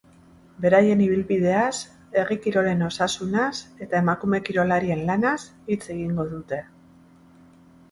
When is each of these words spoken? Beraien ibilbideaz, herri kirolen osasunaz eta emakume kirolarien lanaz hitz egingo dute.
Beraien 0.63 1.01
ibilbideaz, 1.07 1.73
herri 2.21 2.37
kirolen 2.45 2.81
osasunaz 2.87 3.53
eta 3.87 4.01
emakume 4.05 4.41
kirolarien 4.49 5.07
lanaz 5.13 5.37
hitz 5.47 5.81
egingo 5.99 6.29
dute. 6.35 6.63